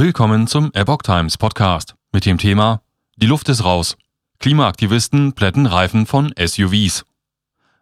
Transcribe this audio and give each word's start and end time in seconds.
Willkommen 0.00 0.46
zum 0.46 0.72
Epoch 0.74 1.02
Times 1.02 1.36
Podcast 1.36 1.96
mit 2.12 2.24
dem 2.24 2.38
Thema 2.38 2.82
Die 3.16 3.26
Luft 3.26 3.48
ist 3.48 3.64
raus. 3.64 3.96
Klimaaktivisten 4.38 5.32
plätten 5.32 5.66
Reifen 5.66 6.06
von 6.06 6.32
SUVs. 6.38 7.04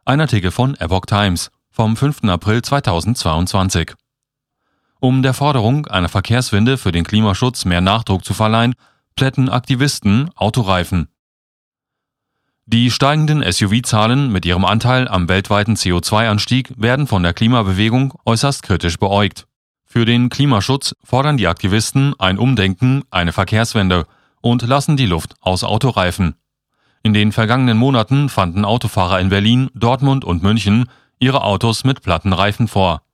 Ein 0.07 0.23
Artikel 0.23 0.51
von 0.51 0.77
Epoch 0.77 1.05
Times 1.05 1.51
vom 1.71 1.95
5. 1.95 2.25
April 2.25 2.63
2022. 2.63 3.93
Um 4.99 5.23
der 5.23 5.35
Forderung 5.35 5.89
einer 5.89 6.09
Verkehrswende 6.09 6.79
für 6.79 6.91
den 6.91 7.05
Klimaschutz 7.05 7.67
mehr 7.67 7.83
Nachdruck 7.83 8.25
zu 8.25 8.33
verleihen, 8.33 8.77
plätten 9.15 9.51
Aktivisten 9.51 10.31
Autoreifen. 10.37 11.09
Die 12.65 12.91
steigenden 12.91 13.43
SUV-Zahlen 13.43 14.33
mit 14.33 14.47
ihrem 14.47 14.65
Anteil 14.65 15.07
am 15.07 15.29
weltweiten 15.29 15.75
CO2-Anstieg 15.75 16.73
werden 16.79 17.07
von 17.09 17.23
der 17.23 17.35
Klimabewegung 17.35 18.15
äußerst 18.25 18.63
kritisch 18.63 18.97
beäugt. 18.97 19.47
Für 19.97 20.05
den 20.05 20.29
Klimaschutz 20.29 20.95
fordern 21.03 21.39
die 21.39 21.47
Aktivisten 21.47 22.13
ein 22.21 22.37
Umdenken, 22.37 23.05
eine 23.11 23.33
Verkehrswende 23.33 24.07
und 24.43 24.61
lassen 24.61 24.99
die 24.99 25.07
Luft 25.07 25.37
aus 25.41 25.65
Autoreifen. 25.65 26.35
In 27.03 27.15
den 27.15 27.33
vergangenen 27.33 27.79
Monaten 27.79 28.29
fanden 28.29 28.67
Autofahrer 28.67 29.21
in 29.21 29.31
Berlin, 29.31 29.71
Dortmund 29.73 30.23
und 30.23 30.43
München 30.43 30.91
ihre 31.19 31.43
Autos 31.43 31.85
mit 31.85 32.03
platten 32.03 32.35
Reifen 32.35 32.69
vor. 32.69 33.05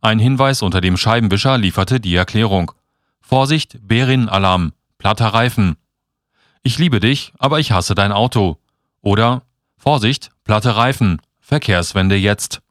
Ein 0.00 0.18
Hinweis 0.18 0.62
unter 0.62 0.80
dem 0.80 0.96
Scheibenwischer 0.96 1.58
lieferte 1.58 2.00
die 2.00 2.14
Erklärung. 2.14 2.72
Vorsicht, 3.20 3.76
Berin-Alarm, 3.86 4.72
platter 4.96 5.26
Reifen. 5.26 5.76
Ich 6.62 6.78
liebe 6.78 7.00
dich, 7.00 7.34
aber 7.38 7.60
ich 7.60 7.72
hasse 7.72 7.94
dein 7.94 8.12
Auto. 8.12 8.56
Oder 9.02 9.42
Vorsicht, 9.76 10.30
platte 10.44 10.74
Reifen, 10.74 11.20
Verkehrswende 11.38 12.16
jetzt. 12.16 12.62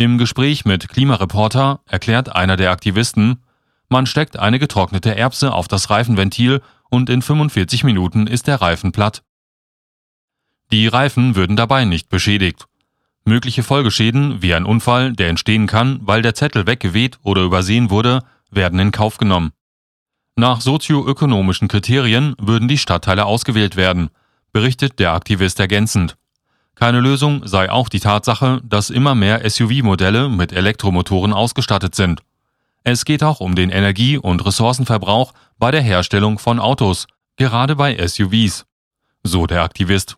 Im 0.00 0.16
Gespräch 0.16 0.64
mit 0.64 0.88
Klimareporter 0.88 1.80
erklärt 1.84 2.34
einer 2.34 2.56
der 2.56 2.70
Aktivisten, 2.70 3.42
man 3.90 4.06
steckt 4.06 4.38
eine 4.38 4.58
getrocknete 4.58 5.14
Erbse 5.14 5.52
auf 5.52 5.68
das 5.68 5.90
Reifenventil 5.90 6.62
und 6.88 7.10
in 7.10 7.20
45 7.20 7.84
Minuten 7.84 8.26
ist 8.26 8.46
der 8.46 8.62
Reifen 8.62 8.92
platt. 8.92 9.22
Die 10.72 10.86
Reifen 10.86 11.36
würden 11.36 11.54
dabei 11.54 11.84
nicht 11.84 12.08
beschädigt. 12.08 12.64
Mögliche 13.26 13.62
Folgeschäden 13.62 14.40
wie 14.40 14.54
ein 14.54 14.64
Unfall, 14.64 15.12
der 15.12 15.28
entstehen 15.28 15.66
kann, 15.66 16.00
weil 16.00 16.22
der 16.22 16.34
Zettel 16.34 16.66
weggeweht 16.66 17.18
oder 17.22 17.42
übersehen 17.42 17.90
wurde, 17.90 18.22
werden 18.50 18.78
in 18.78 18.92
Kauf 18.92 19.18
genommen. 19.18 19.52
Nach 20.34 20.62
sozioökonomischen 20.62 21.68
Kriterien 21.68 22.34
würden 22.38 22.68
die 22.68 22.78
Stadtteile 22.78 23.26
ausgewählt 23.26 23.76
werden, 23.76 24.08
berichtet 24.50 24.98
der 24.98 25.12
Aktivist 25.12 25.60
ergänzend. 25.60 26.16
Keine 26.80 27.00
Lösung 27.00 27.46
sei 27.46 27.70
auch 27.70 27.90
die 27.90 28.00
Tatsache, 28.00 28.62
dass 28.64 28.88
immer 28.88 29.14
mehr 29.14 29.48
SUV-Modelle 29.48 30.30
mit 30.30 30.50
Elektromotoren 30.50 31.34
ausgestattet 31.34 31.94
sind. 31.94 32.22
Es 32.84 33.04
geht 33.04 33.22
auch 33.22 33.40
um 33.40 33.54
den 33.54 33.68
Energie- 33.68 34.16
und 34.16 34.42
Ressourcenverbrauch 34.46 35.34
bei 35.58 35.70
der 35.70 35.82
Herstellung 35.82 36.38
von 36.38 36.58
Autos, 36.58 37.06
gerade 37.36 37.76
bei 37.76 37.98
SUVs. 38.08 38.64
So 39.22 39.46
der 39.46 39.62
Aktivist. 39.62 40.16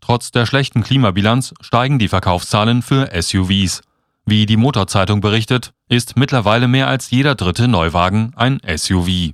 Trotz 0.00 0.30
der 0.30 0.46
schlechten 0.46 0.84
Klimabilanz 0.84 1.54
steigen 1.60 1.98
die 1.98 2.08
Verkaufszahlen 2.08 2.82
für 2.82 3.10
SUVs. 3.20 3.82
Wie 4.24 4.46
die 4.46 4.56
Motorzeitung 4.56 5.20
berichtet, 5.20 5.72
ist 5.88 6.16
mittlerweile 6.16 6.68
mehr 6.68 6.86
als 6.86 7.10
jeder 7.10 7.34
dritte 7.34 7.66
Neuwagen 7.66 8.32
ein 8.36 8.60
SUV. 8.64 9.32